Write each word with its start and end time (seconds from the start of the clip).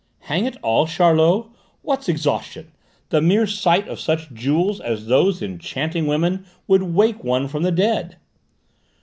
"Hang 0.21 0.47
it 0.47 0.57
all, 0.63 0.87
Charlot! 0.87 1.45
What's 1.83 2.09
exhaustion? 2.09 2.71
The 3.09 3.21
mere 3.21 3.45
sight 3.45 3.87
of 3.87 3.99
such 3.99 4.33
jewels 4.33 4.79
as 4.79 5.05
those 5.05 5.43
enchanting 5.43 6.07
women 6.07 6.43
would 6.67 6.81
wake 6.81 7.23
one 7.23 7.47
from 7.47 7.61
the 7.61 7.71
dead!" 7.71 8.17